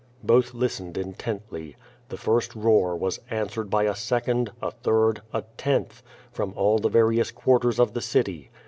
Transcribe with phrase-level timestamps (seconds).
[0.23, 1.75] Both listened intently.
[2.09, 6.89] The first roar wa« answered bv a second, a third, a tenth, from all the
[6.89, 8.49] various quarters of the city.